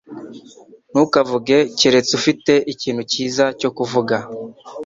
Ntukavuge 0.91 1.57
keretse 1.79 2.11
ufite 2.19 2.53
ikintu 2.73 3.01
cyiza 3.11 3.45
cyo 3.59 3.69
kuvuga. 3.77 4.15